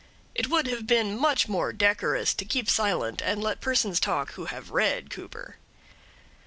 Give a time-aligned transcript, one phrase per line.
[0.33, 4.45] It would have been much more decorous to keep silent and let persons talk who
[4.45, 5.57] have read Cooper.